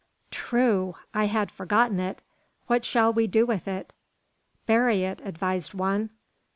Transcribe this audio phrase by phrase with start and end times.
[0.31, 0.95] "True!
[1.13, 2.23] I had forgotten it.
[2.65, 3.93] What shall we do with it?"
[4.65, 6.09] "Bury it," advised one.